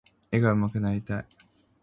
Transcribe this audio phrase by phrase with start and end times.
[0.31, 1.25] 絵が上手くなりたい。